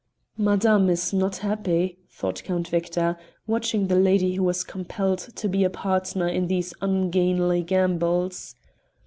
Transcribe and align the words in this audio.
"Madame 0.39 0.89
is 0.89 1.13
not 1.13 1.37
happy," 1.45 1.99
thought 2.09 2.41
Count 2.43 2.67
Victor, 2.69 3.19
watching 3.45 3.85
the 3.85 3.95
lady 3.99 4.33
who 4.33 4.41
was 4.41 4.63
compelled 4.63 5.19
to 5.19 5.47
be 5.47 5.63
a 5.63 5.69
partner 5.69 6.27
in 6.27 6.47
these 6.47 6.73
ungainly 6.81 7.61
gambols. 7.61 8.55